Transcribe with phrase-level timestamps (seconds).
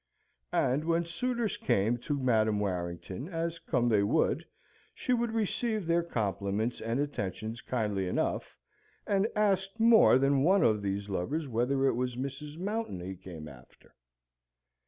[0.55, 4.43] And when suitors came to Madam Warrington, as come they would,
[4.95, 8.57] she would receive their compliments and attentions kindly enough,
[9.05, 12.57] and asked more than one of these lovers whether it was Mrs.
[12.57, 13.93] Mountain he came after?